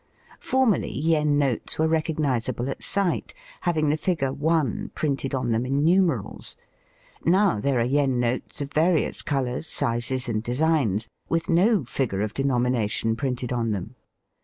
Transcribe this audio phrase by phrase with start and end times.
[0.39, 3.35] Formerly yen notes were recognizable at sight,
[3.69, 6.57] having the figure ^* one" printed on them in numerals.
[7.23, 12.33] Now there are yen notes of various colours, sizes, and designs, with no figure of
[12.33, 13.93] denomination printed on them.